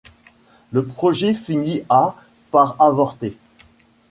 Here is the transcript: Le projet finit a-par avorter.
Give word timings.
Le 0.71 0.83
projet 0.83 1.35
finit 1.35 1.83
a-par 1.87 2.75
avorter. 2.81 3.37